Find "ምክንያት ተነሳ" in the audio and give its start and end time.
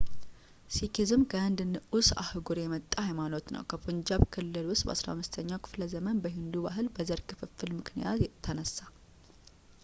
7.79-8.75